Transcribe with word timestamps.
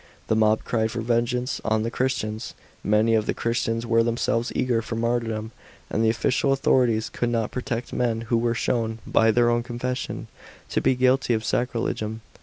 The 0.29 0.35
mob 0.35 0.63
cried 0.63 0.89
for 0.89 1.01
vengeance 1.01 1.61
on 1.63 1.83
the 1.83 1.91
Christians; 1.91 2.55
many 2.83 3.13
of 3.13 3.27
the 3.27 3.35
Christians 3.35 3.85
were 3.85 4.01
themselves 4.01 4.51
eager 4.55 4.81
for 4.81 4.95
martyrdom, 4.95 5.51
and 5.91 6.03
the 6.03 6.09
official 6.09 6.51
authorities 6.51 7.07
could 7.07 7.29
not 7.29 7.51
protect 7.51 7.93
men 7.93 8.21
who 8.21 8.37
were 8.39 8.55
shown, 8.55 8.97
by 9.05 9.29
their 9.29 9.51
own 9.51 9.61
confession, 9.61 10.27
to 10.69 10.81
be 10.81 10.95
guilty 10.95 11.35
of 11.35 11.43
saerilcginm. 11.43 12.21